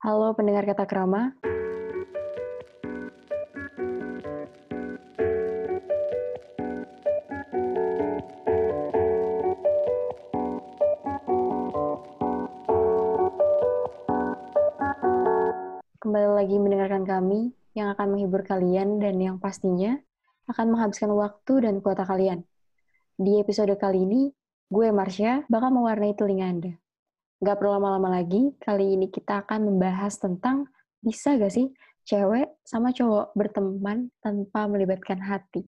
[0.00, 1.36] Halo pendengar kata krama.
[16.00, 20.00] Kembali lagi mendengarkan kami yang akan menghibur kalian dan yang pastinya
[20.48, 22.48] akan menghabiskan waktu dan kuota kalian.
[23.20, 24.32] Di episode kali ini,
[24.72, 26.72] gue Marsha bakal mewarnai telinga Anda.
[27.40, 30.68] Gak perlu lama-lama lagi, kali ini kita akan membahas tentang
[31.00, 31.72] bisa gak sih
[32.04, 35.64] cewek sama cowok berteman tanpa melibatkan hati.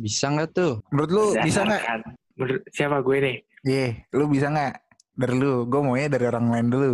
[0.00, 0.72] Bisa nggak tuh?
[0.88, 1.80] Menurut lu bisa nggak?
[1.84, 3.36] Berdasarkan- Menurut siapa gue nih?
[3.60, 4.72] Iya, lu bisa nggak?
[5.20, 6.90] Dari lu, gue maunya dari orang lain dulu.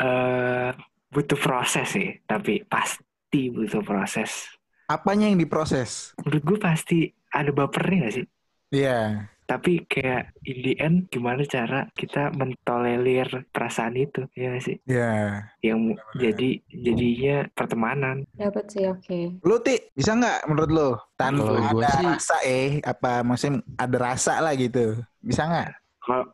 [0.00, 0.68] eh
[1.12, 4.48] butuh proses sih, tapi pasti butuh proses.
[4.88, 6.16] Apanya yang diproses?
[6.24, 6.98] Menurut gue pasti
[7.30, 8.26] ada bapernya gak sih?
[8.70, 14.76] Iya, Tapi kayak in the end gimana cara kita mentolerir perasaan itu, ya gak sih?
[14.86, 15.42] iya.
[15.60, 18.16] Yang jadi jadinya pertemanan.
[18.32, 19.18] Dapat sih, oke.
[19.44, 20.88] Lu ti bisa nggak menurut lu?
[21.18, 24.96] Tanpa ada sih- rasa eh, apa maksudnya ada rasa lah gitu.
[25.20, 25.68] Bisa nggak?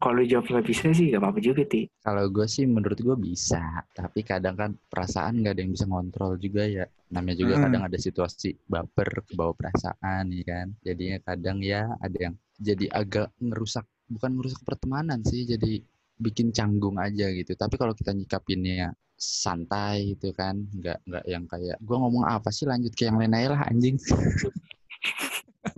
[0.03, 1.81] Kalau jawab nggak bisa sih gak apa-apa juga, Ti.
[2.07, 6.33] Kalau gue sih menurut gue bisa, tapi kadang kan perasaan nggak ada yang bisa ngontrol
[6.39, 6.87] juga ya.
[7.11, 7.65] Namanya juga Mm.
[7.65, 10.67] kadang ada situasi baper ke bawah perasaan ya kan.
[10.87, 15.83] Jadinya kadang ya ada yang jadi agak ngerusak, bukan ngerusak pertemanan sih, jadi
[16.23, 17.59] bikin canggung aja gitu.
[17.59, 22.71] Tapi kalau kita nyikapinnya santai gitu kan, nggak nggak yang kayak gue ngomong apa sih
[22.71, 23.99] lanjut ke yang lain aja lah anjing.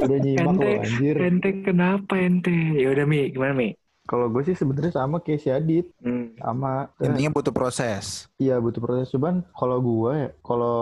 [0.02, 1.18] Udah nyimak Ente, loh anjir.
[1.26, 2.50] ente kenapa ente?
[2.82, 3.68] Ya udah Mi, gimana Mi?
[4.08, 5.92] Kalau gue sih sebenarnya sama kayak si Adit.
[6.00, 6.32] Hmm.
[6.40, 6.88] Sama.
[6.98, 8.24] Intinya butuh proses.
[8.40, 9.12] Iya butuh proses.
[9.12, 10.80] Cuman kalau gue ya, kalau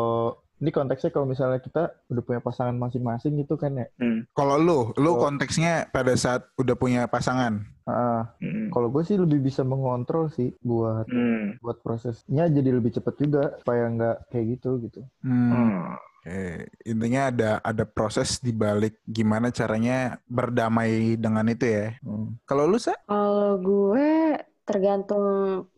[0.56, 3.86] ini konteksnya kalau misalnya kita udah punya pasangan masing-masing gitu kan ya.
[3.98, 4.24] Hmm.
[4.32, 7.66] Kalau lu, lu konteksnya pada saat udah punya pasangan.
[7.84, 8.70] Ah, Hmm.
[8.70, 11.54] kalau gue sih lebih bisa mengontrol sih buat Hmm.
[11.60, 15.00] buat prosesnya jadi lebih cepet juga supaya nggak kayak gitu gitu.
[15.20, 15.50] Hmm.
[15.50, 15.82] Hmm.
[16.26, 21.94] Oke, intinya ada ada proses di balik gimana caranya berdamai dengan itu ya.
[22.02, 22.34] Hmm.
[22.42, 22.98] Kalau lu sa?
[23.06, 24.34] Kalau gue
[24.66, 25.22] tergantung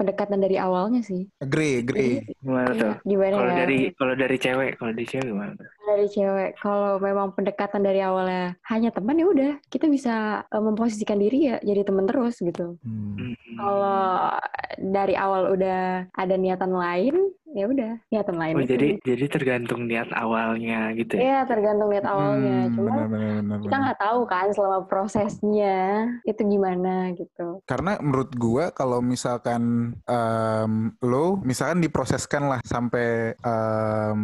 [0.01, 1.29] pendekatan dari awalnya sih.
[1.45, 2.25] Agree, agree.
[2.41, 2.95] Gimana tuh?
[3.05, 3.59] Gimana Kalau ya?
[3.61, 5.53] dari kalau dari cewek, kalau dari cewek gimana
[5.89, 11.17] dari cewek kalau memang pendekatan dari awalnya hanya teman ya udah kita bisa eh, memposisikan
[11.17, 13.17] diri ya jadi teman terus gitu Hmm.
[13.17, 13.35] Hmm.
[13.57, 14.37] kalau
[14.79, 17.17] dari awal udah ada niatan lain
[17.57, 21.21] ya udah niatan lain Oh jadi jadi tergantung niat awalnya gitu ya?
[21.21, 25.79] ya tergantung niat awalnya Hmm, cuma benar, benar, benar, kita nggak tahu kan selama prosesnya
[26.25, 34.21] itu gimana gitu Karena menurut gua kalau misalkan em, lo misalkan diproseskan lah sampai em,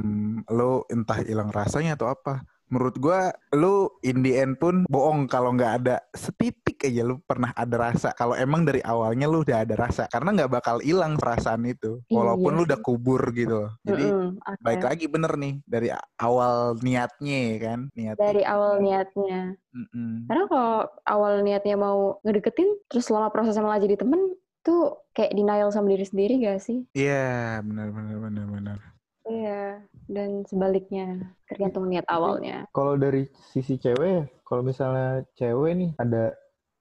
[0.52, 2.44] lo entah hilang rasanya atau apa.
[2.68, 7.52] Menurut gua lo in the end pun bohong kalau nggak ada setitik aja lo pernah
[7.54, 8.10] ada rasa.
[8.12, 12.16] Kalau emang dari awalnya lo udah ada rasa, karena nggak bakal hilang perasaan itu, Iya
[12.18, 12.68] walaupun lo sih.
[12.72, 13.68] udah kubur gitu.
[13.84, 14.60] Jadi Mm-mm, oke.
[14.60, 15.88] baik lagi bener nih dari
[16.18, 18.16] awal niatnya ya kan, niat.
[18.16, 20.30] dari awal niatnya Mm-mm.
[20.30, 25.68] karena kalau awal niatnya mau ngedeketin terus selama prosesnya malah jadi temen tuh kayak denial
[25.68, 28.78] sama diri sendiri gak sih Iya, benar benar benar benar.
[29.24, 29.73] Iya,
[30.08, 32.68] dan sebaliknya tergantung niat awalnya.
[32.72, 36.32] Kalau dari sisi cewek ya, kalau misalnya cewek nih ada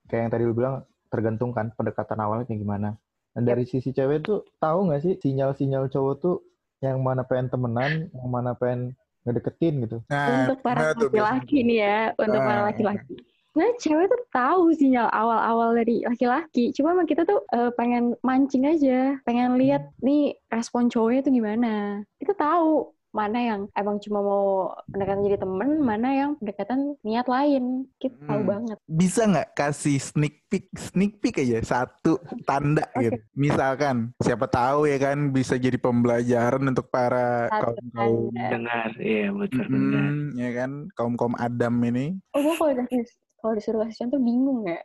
[0.07, 2.89] kayak yang tadi lu bilang tergantung kan pendekatan awalnya kayak gimana.
[3.33, 6.37] Nah dari sisi cewek tuh tahu nggak sih sinyal-sinyal cowok tuh
[6.83, 8.91] yang mana pengen temenan, yang mana pengen
[9.23, 9.97] ngedeketin gitu.
[10.11, 12.67] Nah, untuk para laki-laki nih ya, untuk para Ah.
[12.67, 13.15] laki-laki.
[13.53, 16.73] Nah, cewek tuh tahu sinyal awal-awal dari laki-laki.
[16.73, 21.73] Cuma emang kita tuh eh, pengen mancing aja, pengen lihat nih respon cowoknya tuh gimana.
[22.19, 24.45] Kita tahu mana yang emang cuma mau
[24.85, 27.85] pendekatan jadi temen, mana yang pendekatan niat lain.
[27.95, 28.49] Kita tahu Hmm.
[28.49, 28.77] banget.
[28.83, 34.97] bisa nggak kasih sneak peek sneak peek aja satu tanda gitu misalkan siapa tahu ya
[34.97, 38.49] kan bisa jadi pembelajaran untuk para Satu kaum kaum tanda.
[38.49, 40.09] Dengar, iya betul benar.
[40.35, 44.63] ya kan kaum kaum Adam ini Oh, gue kalau dikasih kalau disuruh kasih contoh bingung
[44.63, 44.79] ya.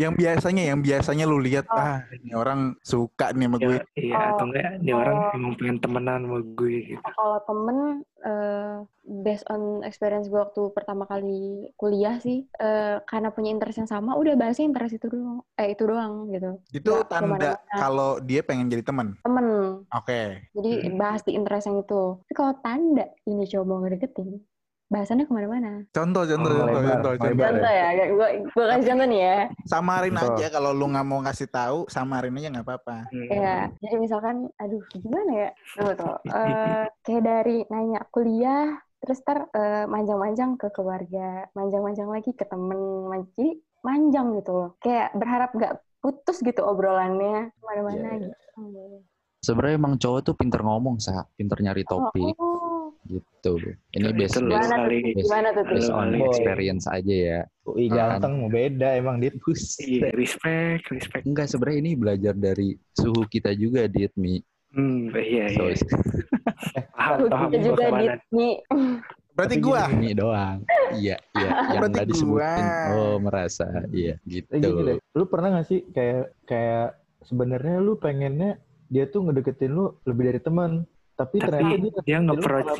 [0.00, 1.76] yang biasanya yang biasanya lu lihat Oh.
[1.76, 5.36] ah ini orang suka nih sama gue Ya, iya Oh, atau enggak ini orang oh.
[5.36, 7.02] emang pengen temenan sama gue gitu.
[7.04, 7.78] Kalau temen,
[8.20, 8.74] eh,
[9.04, 14.16] based on experience gue waktu pertama kali kuliah sih, eh, karena punya interest yang sama,
[14.16, 16.50] udah bahasnya interest itu doang, eh itu doang gitu.
[16.72, 19.46] itu Nggak tanda kalau dia pengen jadi teman Temen,
[19.86, 20.20] oke
[20.50, 20.96] jadi Hmm.
[20.96, 22.02] bahas di interest yang itu.
[22.18, 24.40] Tapi kalau tanda ini coba ngedeketin,
[24.90, 25.86] bahasannya ke mana-mana.
[25.88, 27.30] Contoh, contoh, Oh, contoh, lebar, contoh, lebar.
[27.30, 27.46] contoh.
[27.46, 29.38] Contoh ya, gue gue kasih contoh nih ya.
[29.64, 30.34] Samarin Contoh.
[30.34, 32.96] aja kalau lu nggak mau ngasih tahu, samarin aja nggak apa-apa.
[33.08, 33.28] Hmm.
[33.30, 35.50] Ya, jadi misalkan, aduh gimana ya?
[35.72, 36.16] Tuh, tuh.
[36.26, 38.66] Eh, kayak dari nanya kuliah,
[38.98, 44.70] terus ntar eh, manjang-manjang ke keluarga, manjang-manjang lagi ke temen, man- jadi manjang gitu loh.
[44.78, 48.26] Kayak berharap nggak putus gitu obrolannya, ke mana-mana Iya, iya.
[48.26, 49.06] gitu.
[49.40, 52.49] Sebenarnya emang cowok tuh pinter ngomong, sa, pinter nyari topik Oh,
[53.10, 53.52] gitu.
[53.90, 54.88] Ini based lu based, gimana tuh?
[54.88, 55.64] based, Gimana tuh?
[55.66, 56.22] Based on Boy.
[56.24, 57.40] experience aja ya.
[57.64, 59.34] UI ganteng mau beda emang dit.
[59.80, 61.22] Iya, respect, respect.
[61.24, 64.38] Enggak sebenarnya ini belajar dari suhu kita juga, Dit Mi.
[64.70, 65.74] Hmm, iya, iya.
[65.74, 65.90] So,
[67.26, 68.14] Paham, kita juga gua di, ke mana.
[68.30, 68.54] nih.
[69.30, 69.82] Berarti Tapi gua.
[69.90, 70.58] Mi doang.
[70.92, 71.50] Iya, iya.
[71.74, 72.64] Yang Berarti disebutin.
[72.64, 72.92] gua.
[72.92, 73.66] Oh, merasa.
[73.90, 74.80] Iya, Eh, gini gitu.
[74.84, 76.86] deh, lu pernah gak sih kayak kayak
[77.20, 80.70] sebenarnya lu pengennya dia tuh ngedeketin lu lebih dari teman,
[81.20, 82.18] tapi, Tapi ternyata dia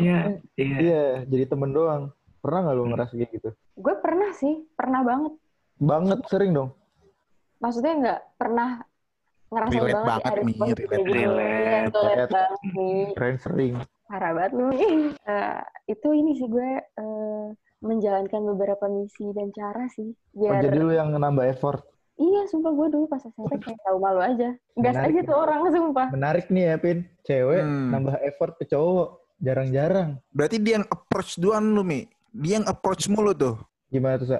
[0.01, 0.19] dia
[0.57, 0.77] iya.
[0.81, 2.03] iya jadi temen doang.
[2.41, 2.91] Pernah gak lu Hmm.
[2.97, 3.51] ngerasa kayak gitu?
[3.77, 5.33] Gue pernah sih, pernah banget.
[5.77, 6.71] Banget sering dong.
[7.61, 8.81] Maksudnya nggak pernah
[9.51, 11.21] ngerasa Relate banget, banget ada nih, situasi relate.
[11.21, 13.05] Iya, relate banget nih.
[13.13, 13.75] Keren sering.
[14.09, 14.97] Parah banget lu nih.
[15.13, 15.61] Eh,
[15.93, 17.47] itu ini sih gue eh,
[17.81, 20.09] menjalankan beberapa misi dan cara sih.
[20.37, 21.85] Oh, Biar jadi lu yang nambah effort.
[22.20, 24.52] Iya, sumpah gue dulu pas SMP kayak tahu malu aja.
[24.76, 25.25] Gas Menarik aja ya.
[25.25, 26.06] tuh orang, sumpah.
[26.12, 27.88] Menarik nih ya Pin, cewek Hmm.
[27.90, 29.08] nambah effort ke cowok
[29.38, 30.20] jarang-jarang.
[30.31, 32.05] Berarti dia yang approach duluan lu, Mi.
[32.31, 33.56] Dia yang approach mulu tuh.
[33.88, 34.38] Gimana tuh Sa?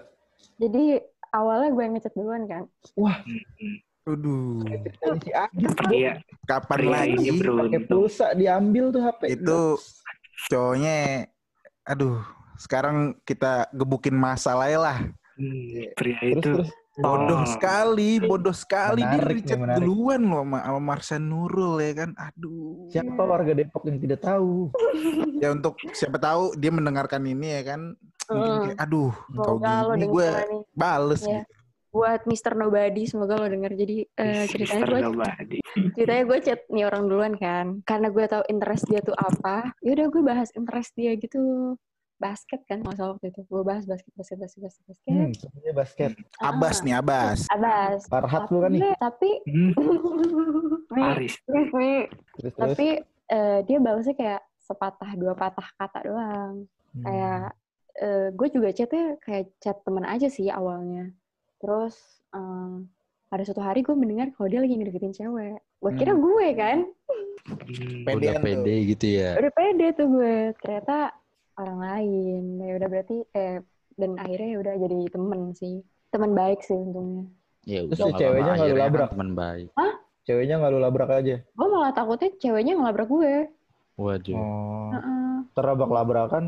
[0.57, 1.01] Jadi
[1.31, 2.63] awalnya gue yang ngechat duluan kan.
[4.03, 4.61] Aduh.
[4.67, 4.95] Adit
[5.73, 5.89] bro.
[5.89, 6.13] Iya,
[6.45, 9.21] Kapan pria lagi pakai pulsa diambil tuh HP.
[9.31, 9.61] itu
[10.47, 11.29] cowoknya
[11.83, 12.19] aduh,
[12.57, 14.99] sekarang kita gebukin masalah ya lah.
[15.37, 16.71] Hmm, pria terus itu terus
[17.01, 17.49] Bodoh Oh.
[17.49, 19.81] sekali, bodoh sekali dia Menarik menarik.
[19.81, 22.11] duluan loh sama, sama Marsan Nurul ya kan.
[22.15, 22.87] Aduh.
[22.87, 24.69] siapa warga Depok yang tidak tahu?
[25.37, 27.81] Ya untuk siapa tahu dia mendengarkan ini ya kan.
[28.27, 28.63] Mungkin Hmm.
[28.65, 30.29] kayak, aduh, kau gini gue
[30.71, 31.43] bales Iya.
[31.43, 31.53] gitu.
[31.91, 32.55] Buat Mr.
[32.55, 33.75] Nobody, semoga lo denger.
[33.75, 35.27] Jadi eh, ceritanya gue
[35.91, 40.07] ceritanya gue chat nih orang duluan kan karena gue tahu interest dia tuh apa yaudah
[40.07, 41.75] gue bahas interest dia gitu
[42.21, 46.11] basket kan masalah waktu itu gue bahas basket basket basket basket basket Hmm, sebenarnya basket.
[46.39, 47.49] Abas nih, Abas.
[47.49, 48.93] abas Farhat lu kan nih.
[48.95, 49.73] tapi Hmm,
[50.91, 51.97] Mi.
[52.37, 52.89] Terus tapi
[53.27, 57.07] eh, dia balasnya kayak sepatah dua patah kata doang Hmm.
[57.07, 57.55] kayak
[57.97, 61.15] eh, gue juga chatnya kayak chat temen aja sih awalnya
[61.57, 61.95] terus
[62.31, 62.91] em,
[63.29, 66.21] ada suatu hari gue mendengar kalau dia lagi ngedeketin cewek gue kira Hmm.
[66.21, 66.79] gue kan
[67.51, 68.11] Hmm, Pede.
[68.11, 68.43] Udah Pedean tuh.
[68.45, 69.31] pede gitu ya.
[69.37, 70.97] udah pede tuh gue ternyata
[71.61, 73.61] orang lain ya udah berarti eh
[73.95, 75.75] dan akhirnya ya udah jadi temen sih
[76.09, 77.25] teman baik sih untungnya
[77.63, 79.09] Ya Terus udah si ceweknya nggak lu kan labrak?
[79.11, 79.69] teman baik.
[80.23, 81.37] Ceweknya nggak lu labrak aja.
[81.45, 83.35] gue malah takutnya ceweknya ngelabrak gue
[83.95, 84.33] Waduh.
[84.33, 84.89] Oh.
[84.91, 85.33] Heeh.
[85.53, 86.45] Terabrak-labrakan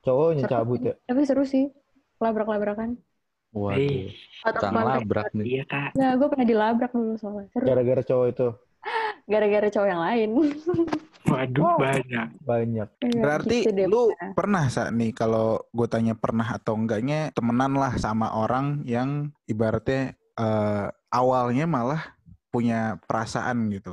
[0.00, 0.94] cowoknya Seru cabut ya.
[1.02, 1.72] tapi seru sih
[2.18, 3.00] labrak-labrakan
[3.50, 4.12] Waduh.
[4.42, 5.44] otak Tukang kontek labrak nih.
[5.50, 5.90] Iya kak.
[5.92, 8.48] Nggak, gue pernah dilabrak dulu soalnya seru Gara-gara cowok itu
[9.32, 10.30] gara-gara cowok yang lain
[11.30, 11.76] Waduh Oh.
[11.78, 12.28] banyak.
[12.42, 12.88] banyak.
[13.00, 13.86] Iya, Berarti gitu deh.
[13.86, 14.02] lu
[14.34, 20.14] pernah saat nih kalau gue tanya pernah atau enggaknya temenan lah sama orang yang ibaratnya
[20.34, 22.02] eh, awalnya malah
[22.48, 23.92] punya perasaan gitu.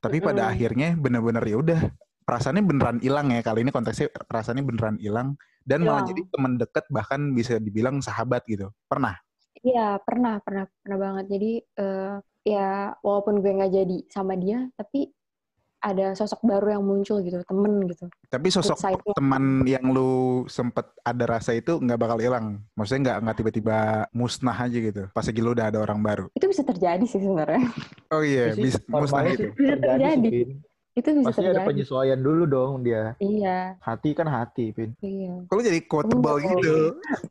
[0.00, 1.80] Tapi pada akhirnya bener-bener ya udah
[2.24, 6.08] perasaannya beneran hilang ya kali ini konteksnya perasaannya beneran hilang dan malah Hilang.
[6.14, 8.70] jadi teman dekat bahkan bisa dibilang sahabat gitu.
[8.86, 9.18] Pernah?
[9.60, 12.14] Iya pernah pernah pernah banget jadi eh,
[12.48, 12.68] ya
[13.04, 15.12] walaupun gue nggak jadi sama dia tapi
[15.80, 18.76] ada sosok baru yang muncul gitu temen gitu Tapi sosok
[19.12, 22.60] teman yang lu sempet ada rasa itu nggak bakal hilang.
[22.76, 23.76] Maksudnya nggak nggak tiba-tiba
[24.12, 25.02] musnah aja gitu.
[25.10, 26.26] Pas lagi lu udah ada orang baru.
[26.30, 27.64] itu bisa terjadi sih sebenarnya
[28.08, 29.40] Oh iya, Itu sih bisa musnah gitu.
[29.40, 30.44] sih Bisa terjadi sih,
[30.92, 33.16] itu bisa Pasti ada terjadi penyesuaian dulu dong dia.
[33.18, 34.92] iya Hati kan hati, Pin.
[35.00, 36.74] iya Kalau jadi quotable gitu.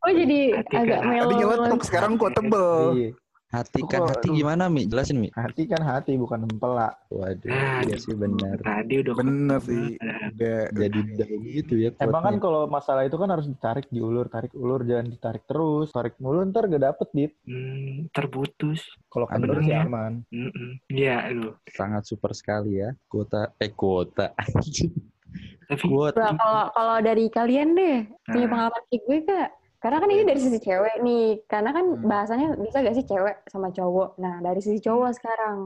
[0.01, 1.08] oh jadi Hati agak kan.
[1.08, 2.98] melo Tadi nyeletuk sekarang quotable.
[2.98, 3.10] Iya.
[3.50, 4.86] Hati kan hati gimana Mi?
[4.86, 5.34] Jelasin Mi.
[5.34, 7.01] Hati kan hati bukan empelak.
[7.10, 8.62] Waduh, Nah, iya sih benar.
[8.62, 9.98] Tadi udah Bener sih.
[10.38, 11.89] Udah Jadi down gitu ya.
[11.98, 15.89] Emang kan kalau masalah itu kan harus ditarik diulur, tarik ulur, jangan ditarik terus.
[15.89, 17.34] Tarik mulu ntar gak dapet, Dit.
[17.50, 18.86] hmm, terputus.
[19.10, 19.82] Kalau kendor sih ya.
[19.82, 20.22] aman.
[20.86, 21.58] Iya, lu.
[21.74, 22.94] sangat super sekali ya.
[23.10, 24.29] Kuota eh kuota.
[25.65, 26.34] Tapi Kuota.
[26.34, 28.50] Kalau kalau dari kalian deh punya Nah.
[28.50, 29.50] pengalaman kayak gue kak
[29.81, 32.03] karena kan ini dari sisi cewek nih karena kan Hmm.
[32.12, 35.57] bahasanya bisa gak sih cewek sama cowok nah dari sisi cowok sekarang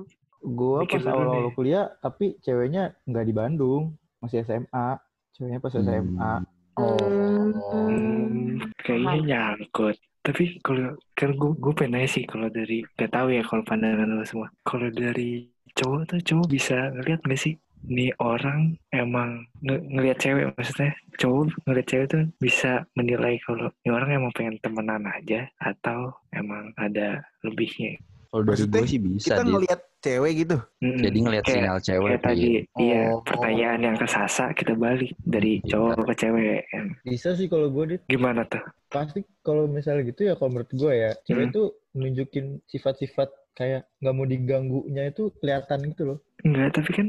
[0.43, 3.95] Gue pas awal-awal kuliah, tapi ceweknya nggak di Bandung.
[4.19, 4.99] Masih SMA.
[5.31, 6.33] Ceweknya pas SMA.
[6.75, 7.53] Hmm.
[7.71, 9.95] hmm, kayaknya nyangkut.
[10.19, 14.07] Tapi kalau kan gue gue pengen nanya sih kalau dari gak tahu ya kalau pandangan
[14.07, 14.51] lo semua.
[14.67, 15.47] Kalau dari
[15.79, 17.53] cowok tuh cowok bisa ngeliat gak sih
[17.83, 23.91] nih orang emang nge- ngelihat cewek maksudnya cowok ngelihat cewek tuh bisa menilai kalau nih
[23.91, 27.99] orang emang pengen temenan aja atau emang ada lebihnya.
[28.27, 30.57] Kalau dari gue sih bisa Kita ngelihat cewek gitu.
[30.81, 30.99] Mm-mm.
[30.99, 32.65] Jadi ngelihat sinyal cewek Kayak tadi, Dit.
[32.75, 33.21] iya Oh.
[33.21, 35.69] pertanyaan yang kesasa kita balik dari Iya.
[35.69, 36.61] cowok ke cewek.
[37.05, 38.01] Bisa sih kalau gue dit.
[38.09, 38.57] Gimana tuh?
[38.89, 41.53] Pasti kalau misalnya gitu ya kalau menurut gue ya, cewek Hmm.
[41.53, 46.17] tuh nunjukin sifat-sifat kayak nggak mau diganggunya itu kelihatan gitu loh.
[46.41, 47.07] Enggak, tapi kan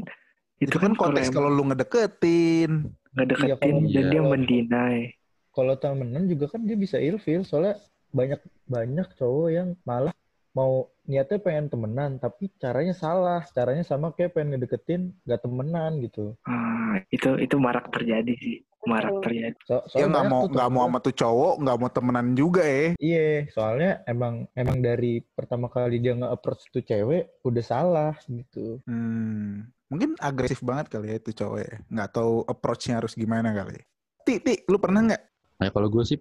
[0.57, 2.95] Itu kan konteks kalau lu ngedeketin.
[3.15, 4.11] nggak deketin Iya, kalau- dan Iya.
[4.11, 4.99] dia mendinai.
[5.49, 7.79] Kalau temenan juga kan dia bisa ilfil soalnya
[8.11, 10.11] banyak banyak cowok yang malah
[10.51, 16.31] mau niatnya pengen temenan tapi caranya salah caranya sama kayak pengen ngedeketin gak temenan gitu
[16.43, 19.55] Ah, itu itu marak terjadi sih, marak terjadi.
[19.67, 22.87] so, soalnya nggak mau nggak mau sama tuh cowok, nggak mau temenan juga ya.
[22.95, 28.79] Iya, soalnya emang emang dari pertama kali dia nge-approach tuh cewek udah salah gitu.
[28.87, 31.73] Hmm, mungkin agresif banget kali ya itu cowok ya.
[31.87, 33.77] Nggak tahu approach-nya harus gimana kali.
[34.25, 35.21] Ti, ti, lu pernah nggak?
[35.55, 36.17] Nah, kalau gue sih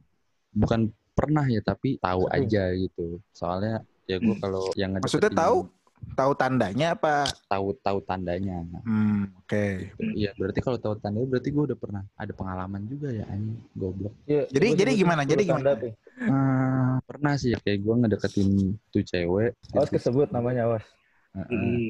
[0.51, 3.19] bukan pernah ya, tapi tahu aja gitu.
[3.31, 5.59] Soalnya ya gue kalau yang Maksudnya ngedeketin- tahu?
[6.05, 7.25] Tahu tandanya apa?
[7.49, 8.61] tahu tahu tandanya.
[8.85, 9.89] Hmm, oke.
[10.13, 14.13] Iya, berarti kalau tahu tandanya berarti gue udah pernah ada pengalaman juga ya anjing goblok.
[14.29, 15.25] Iya, Jadi- jadi gimana?
[15.25, 15.81] 10 Jadi tanda gimana?
[15.81, 15.93] tuh.
[16.21, 18.49] Hmm, Pernah sih kayak gue ngedeketin
[18.87, 19.51] tuh cewek.
[19.73, 20.85] Awas kesebut namanya awas.
[21.33, 21.49] Heeh.
[21.49, 21.89] Hmm.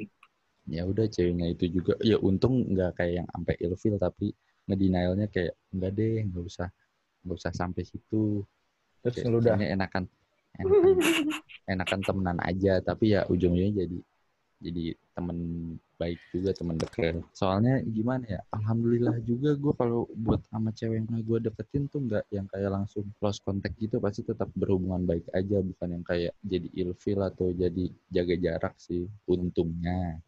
[0.69, 1.95] Ya udah ceweknya itu juga.
[2.01, 4.33] Ya untung nggak kayak yang sampai ilfil tapi
[4.65, 6.69] ngedenialnya kayak enggak deh nggak usah
[7.25, 8.45] nggak usah sampai situ.
[9.05, 10.05] Terus Kayak kayaknya enakan
[10.55, 10.97] enakan
[11.73, 13.99] enakan temenan aja tapi ya ujung-ujungnya jadi
[14.65, 15.39] jadi temen
[16.01, 17.21] baik juga temen deket.
[17.37, 22.25] Soalnya gimana ya alhamdulillah juga gue kalau buat sama cewek yang gue deketin tuh nggak
[22.33, 26.69] yang kayak langsung close contact gitu pasti tetap berhubungan baik aja bukan yang kayak jadi
[26.81, 30.19] ilfil atau jadi jaga jarak sih untungnya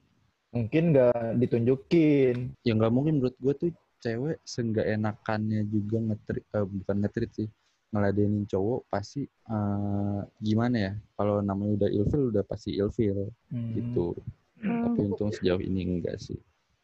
[0.50, 2.36] Mungkin nggak ditunjukin.
[2.60, 7.48] ya nggak mungkin menurut gue tuh cewek seenggak enakannya juga ngetrit eh, bukan ngetrit sih
[7.88, 13.72] ngeladenin cowok pasti eh, gimana ya kalau namanya udah ilfil udah pasti ilfil Hmm.
[13.74, 14.14] gitu
[14.56, 16.40] Hmm, tapi untung sejauh ini enggak sih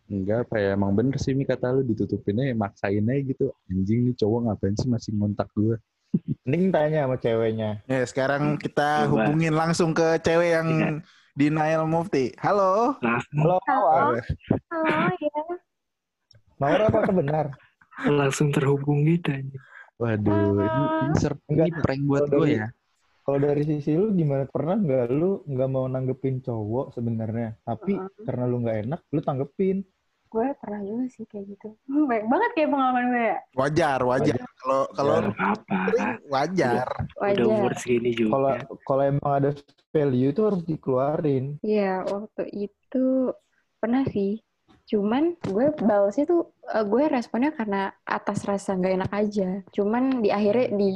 [0.07, 4.07] enggak apa ya emang bener sih Mi kata lu ditutupinnya ya maksain aja gitu anjing
[4.07, 5.81] nih cowok ngapain sih masih ngontak gue
[6.45, 7.81] Mending tanya sama ceweknya.
[7.87, 9.33] ya sekarang kita Coba.
[9.33, 10.91] hubungin langsung ke cewek yang Iya.
[11.33, 12.33] Denial mufti.
[12.39, 12.97] Halo.
[13.01, 14.25] Halo, Halo, halo ya.
[16.61, 17.47] Mawar apa benar?
[18.03, 19.59] langsung terhubung gitu aja.
[20.01, 22.67] waduh ini ini, ser- ini prank buat Kalau gue dari- ya
[23.23, 24.43] Kalau dari sisi lu gimana?
[24.51, 28.25] Pernah nggak lu nggak mau nanggepin cowok sebenarnya, tapi Heeh.
[28.27, 29.87] karena lu nggak enak, lu tanggepin.
[30.33, 31.69] Gue pernah juga sih kayak gitu.
[31.85, 33.39] Hmm, Baik banget kayak pengalaman gue ya.
[33.53, 34.35] Wajar, wajar.
[34.57, 36.13] Kalau kalau Wajar.
[36.27, 36.89] Wajar.
[37.21, 37.45] Udah Wajar.
[37.45, 38.33] umur segini juga.
[38.33, 38.53] Kalau
[38.89, 39.51] kalau emang ada
[39.93, 41.45] value itu harus dikeluarin.
[41.61, 43.05] Iya, waktu itu
[43.77, 44.41] pernah sih.
[44.89, 49.49] Cuman gue balesnya tuh, eh, gue responnya karena atas rasa nggak enak aja.
[49.69, 50.93] Cuman di akhirnya di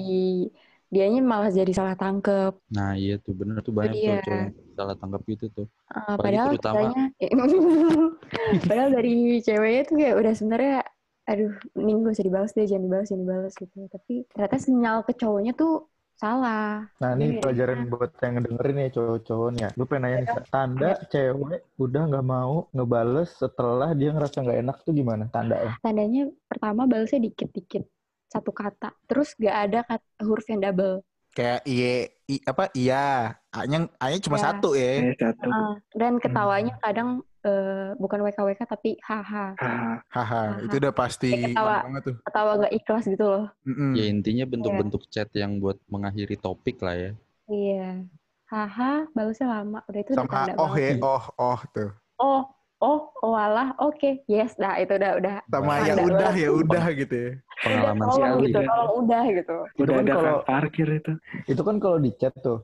[0.86, 2.62] dianya malah jadi salah tangkep.
[2.70, 6.48] nah iya tuh bener tuh banyak tuh yang salah tanggap gitu tuh Eh, Apalagi padahal
[6.52, 7.04] terutama- kitanya,
[8.68, 10.76] padahal dari ceweknya tuh kayak udah sebenarnya,
[11.24, 13.76] aduh, mending gak usah dibalas deh, jangan dibalas, jangan dibalas gitu.
[13.88, 15.74] Tapi ternyata sinyal ke cowoknya tuh
[16.14, 16.88] salah.
[16.96, 17.40] Nah, ini Iya.
[17.40, 19.70] pelajaran buat yang ngedengerin ya cowok-cowok nih ya.
[19.74, 24.76] Lu pengen nanya nih, tanda cewek udah nggak mau ngebales setelah dia ngerasa nggak enak
[24.80, 25.76] tuh gimana tandanya?
[25.78, 27.84] Tandanya pertama balesnya dikit-dikit,
[28.26, 28.96] satu kata.
[29.04, 31.04] Terus gak ada kat- huruf yang double.
[31.36, 34.44] Kayak iye, i, apa iya, A-nya A-nya cuma Ya.
[34.48, 35.04] satu ya.
[35.04, 35.44] Eh, satu.
[35.46, 39.52] Ah, dan ketawanya kadang eh, bukan WKWK tapi haha.
[39.54, 41.84] Ah, Haha, itu udah pasti ketawa.
[41.84, 42.16] banget tuh.
[42.24, 43.46] Ketawa gak ikhlas gitu loh.
[43.62, 43.92] Mm-mm.
[43.94, 47.10] ya intinya bentuk-bentuk chat yang buat mengakhiri topik lah ya
[47.46, 48.02] Iya.
[48.46, 49.84] Haha, balasnya lama.
[49.86, 50.98] Udah itu udah Sama tanda oh banget.
[50.98, 51.90] ya, oh, oh tuh.
[52.16, 52.40] Oh,
[52.78, 55.36] oh, oh alah, oke, yes, dah itu udah udah.
[55.48, 57.30] Sama ya udah ya udah gitu ya.
[57.56, 58.68] pengalaman sekali gitu, ya.
[58.68, 59.56] tolong udah gitu.
[59.80, 61.12] udah kan ada kalau- kan parkir itu.
[61.46, 62.60] Itu kan kalau di chat tuh.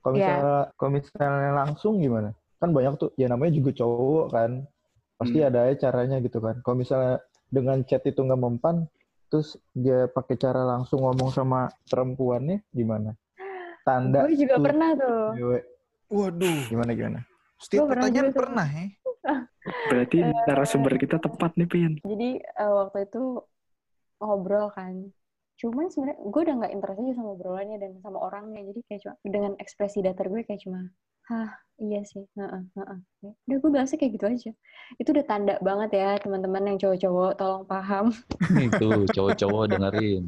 [0.00, 0.22] Kalau Iya.
[0.30, 2.30] misalnya kalau misalnya langsung gimana?
[2.56, 4.50] Kan banyak tuh ya namanya juga cowok kan.
[5.16, 5.48] Pasti Hmm.
[5.48, 6.54] ada aja caranya gitu kan.
[6.62, 7.14] Kalau misalnya
[7.48, 8.86] dengan chat itu nggak mempan,
[9.26, 13.18] terus dia pakai cara langsung ngomong sama perempuannya gimana?
[13.82, 15.22] Tanda Gue juga tuh pernah tuh.
[15.34, 15.62] cewek.
[16.06, 17.18] Waduh, Gimana gimana?
[17.58, 18.86] setiap pertanyaan pernah ya.
[19.90, 21.92] Berarti narasumber kita tepat nih, Pin.
[22.06, 23.22] Jadi eh, waktu itu
[24.22, 24.94] ngobrol kan.
[25.56, 28.60] Cuman sebenarnya gue udah nggak interest aja sama obrolannya dan sama orangnya.
[28.68, 30.80] Jadi kayak cuma dengan ekspresi datar gue kayak cuma,
[31.32, 31.48] hah
[31.80, 32.98] iya sih, heeh, heeh.
[33.24, 34.50] Ya Udah gue bahasnya kayak gitu aja.
[35.00, 38.06] Itu udah tanda banget ya teman-teman yang cowok-cowok tolong paham.
[38.68, 40.24] itu cowok-cowok dengerin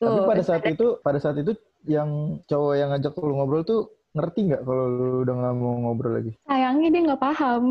[0.00, 1.52] Tuh, Tapi pada saat itu, pada saat itu
[1.88, 3.80] yang cowok yang ngajak lu ngobrol tuh
[4.16, 6.32] ngerti nggak kalau lu udah nggak mau ngobrol lagi?
[6.46, 7.64] sayangnya dia nggak paham.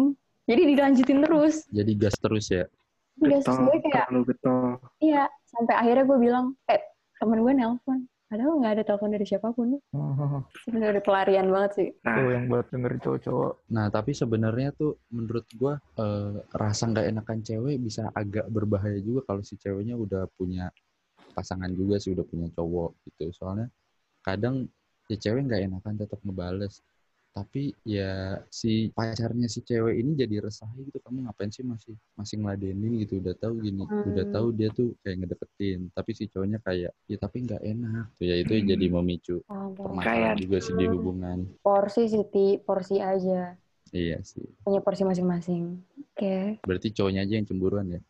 [0.45, 1.55] Jadi dilanjutin terus.
[1.73, 2.65] jadi gas terus ya
[3.15, 4.75] Enggak, terus gue kayak, getol.
[4.99, 5.23] iya.
[5.47, 6.83] Sampai akhirnya gue bilang, eh,
[7.15, 7.99] temen gue nelpon.
[8.25, 9.77] Padahal nggak ada telepon dari siapa pun.
[10.65, 11.89] Sebenarnya udah pelarian banget sih.
[12.01, 13.53] Tuh Nah, yang buat denger cowok-cowok.
[13.71, 19.23] Nah, tapi sebenarnya tuh menurut gua eh, rasa nggak enakan cewek bisa agak berbahaya juga
[19.29, 20.73] kalau si ceweknya udah punya
[21.37, 23.29] pasangan juga sih, udah punya cowok gitu.
[23.31, 23.69] Soalnya
[24.25, 24.67] kadang
[25.05, 26.81] si cewek nggak enakan tetap ngebales.
[27.35, 31.03] Tapi ya si pacarnya si cewek ini jadi resah gitu.
[31.03, 33.19] Kamu ngapain sih masih masih ngeladenin gitu?
[33.19, 34.35] Udah tahu gini, udah Hmm.
[34.39, 35.91] tahu dia tuh kayak ngedeketin.
[35.91, 38.07] Tapi si cowoknya kayak ya tapi nggak enak.
[38.15, 38.67] Tuh ya itu Hmm.
[38.71, 39.35] jadi memicu
[39.75, 40.93] permasalahan juga sih di Hmm.
[40.95, 41.37] hubungan.
[41.59, 42.63] Porsi sih, Ti.
[42.63, 43.59] Porsi aja.
[43.91, 44.47] Iya sih.
[44.63, 45.83] Punya porsi masing-masing.
[46.15, 46.63] Oke.
[46.63, 48.01] Berarti cowoknya aja yang cemburuan ya.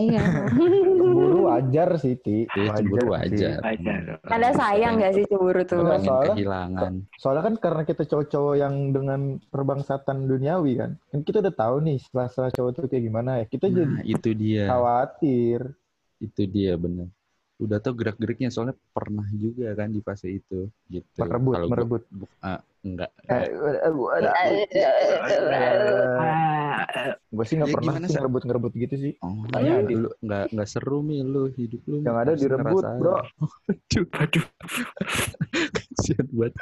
[0.00, 0.24] Iya.
[1.50, 2.46] Wajar sih, Ti.
[2.46, 3.58] Iya, cemburu wajar.
[3.60, 4.00] Wajar.
[4.22, 5.82] Ada sayang gak sih cemburu tuh?
[5.82, 6.92] Pengen soalnya- kehilangan.
[7.18, 10.90] Soalnya kan karena kita cowok-cowok yang dengan perbangsatan duniawi kan.
[11.10, 13.44] Kan kita udah tahu nih rasa cowok tuh kayak gimana ya.
[13.46, 14.64] Kita jadi Nah, itu dia.
[14.66, 15.60] khawatir.
[16.20, 17.08] Itu dia bener.
[17.60, 21.18] Udah tau gerak-geriknya soalnya pernah juga kan di fase itu gitu.
[21.18, 22.02] Merebut, Kalau gua- merebut.
[22.08, 23.10] bu- ah, enggak.
[23.28, 23.52] Ah, eh,
[27.30, 28.18] Gue sih nggak Ya, pernah sih Sa?
[28.18, 29.12] ngerebut-ngerebut gitu sih.
[29.20, 32.00] Oh, Tanya lu, nggak nggak seru mi lu hidup lu.
[32.00, 33.14] Yang ada direbut, bro.
[33.70, 34.44] Aduh, Waduh,
[35.70, 36.54] kasihan banget.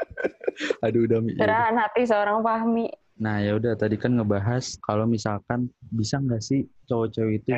[0.83, 1.31] Aduh udah mi.
[1.35, 2.87] Cerahan hati seorang Fahmi.
[3.19, 7.50] Nah ya udah tadi kan ngebahas kalau misalkan bisa nggak sih cowok cewek itu.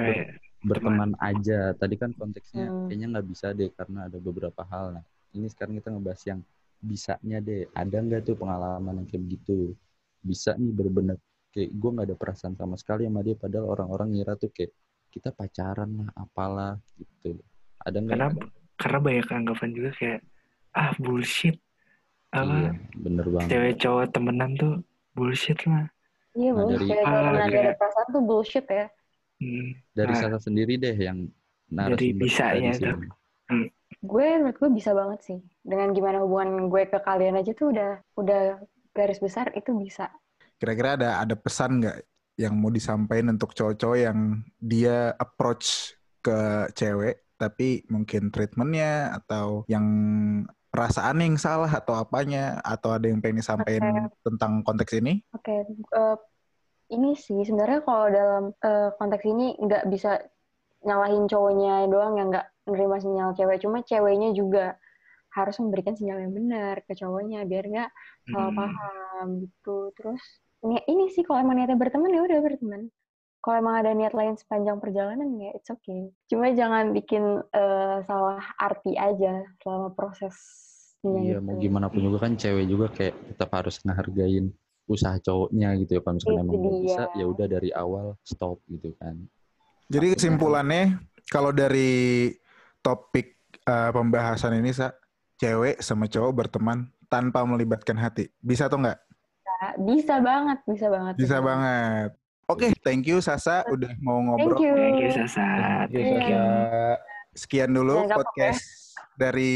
[0.61, 1.73] Berteman aja.
[1.73, 2.87] Tadi kan konteksnya Hmm.
[2.87, 5.01] kayaknya nggak bisa deh karena ada beberapa hal.
[5.01, 6.41] Nah, ini sekarang kita ngebahas yang
[6.79, 7.65] bisanya deh.
[7.73, 9.73] Ada nggak tuh pengalaman yang kayak begitu?
[10.21, 11.17] Bisa nih bener-bener
[11.51, 13.35] kayak gue nggak ada perasaan sama sekali sama dia.
[13.35, 14.73] Padahal orang-orang ngira tuh kayak
[15.11, 17.41] kita pacaran lah, apalah gitu.
[17.81, 18.13] Ada nggak?
[18.15, 18.29] Karena
[18.77, 20.21] karena banyak anggapan juga kayak
[20.73, 21.57] ah bullshit.
[22.31, 23.49] Iya, Apa bener banget.
[23.51, 24.75] cewek cowok temenan tuh
[25.13, 25.91] bullshit lah.
[26.31, 26.79] Iya, Nah, bullshit.
[26.79, 27.61] dari- Cewek cowok Ah, iya.
[27.61, 28.87] ada perasaan tuh bullshit ya.
[29.41, 29.73] Hmm.
[29.97, 30.21] Dari Nah.
[30.21, 31.27] Sasa sendiri deh yang
[31.73, 33.09] narasumber Dari kita bisanya di sini.
[34.01, 35.39] Gue menurut gue bisa banget sih.
[35.65, 38.63] Dengan gimana hubungan gue ke kalian aja tuh udah udah
[38.95, 40.13] garis besar itu bisa.
[40.61, 41.99] Kira-kira ada ada pesan nggak
[42.41, 49.85] yang mau disampaikan untuk cowok-cowok yang dia approach ke cewek tapi mungkin treatmentnya atau yang
[50.71, 55.25] perasaan yang salah atau apanya atau ada yang pengen disampaikan tentang konteks ini?
[55.35, 56.17] Oke, eh,
[56.95, 60.11] ini sih sebenarnya kalau dalam eh, konteks ini nggak bisa
[60.87, 64.65] nyalahin cowoknya doang yang nggak nerima sinyal cewek, cuma ceweknya juga
[65.37, 67.91] harus memberikan sinyal yang benar ke cowoknya biar nggak
[68.33, 68.57] salah Hmm.
[68.59, 69.77] paham gitu.
[69.99, 70.23] Terus
[70.67, 72.83] ini, ini sih kalau emang niatnya berteman ya udah berteman.
[73.43, 76.11] Kalau emang ada niat lain sepanjang perjalanan ya it's okay.
[76.31, 77.25] Cuma jangan bikin
[77.57, 81.45] eh, salah arti aja selama prosesnya Iya, gitu.
[81.47, 84.45] mau gimana pun juga kan cewek juga kayak tetap harus ngehargain
[84.91, 86.01] usaha cowoknya gitu ya.
[86.03, 89.15] Kalau misalnya Itu emang bisa, ya udah dari awal stop gitu kan.
[89.87, 90.99] Jadi kesimpulannya
[91.31, 92.31] kalau dari
[92.83, 94.91] topik eh, pembahasan ini sa
[95.39, 98.29] cewek sama cowok berteman tanpa melibatkan hati.
[98.43, 98.99] Bisa atau enggak?
[99.79, 101.15] Bisa banget, bisa banget.
[101.21, 102.11] Bisa banget.
[102.51, 104.59] Oke, thank you Sasa udah mau Thank ngobrol.
[104.59, 104.75] you.
[104.75, 105.47] Thank you Sasa.
[105.87, 106.19] Iya, Iya.
[106.19, 106.43] Sasa.
[107.31, 109.55] Sekian dulu podcast dari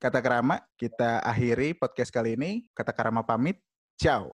[0.00, 0.56] Kata Kerama.
[0.72, 2.64] Kita akhiri podcast kali ini.
[2.72, 3.60] Kata Kerama pamit.
[4.00, 4.37] Ciao.